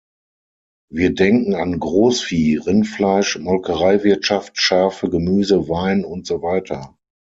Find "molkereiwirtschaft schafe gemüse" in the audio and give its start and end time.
3.37-5.69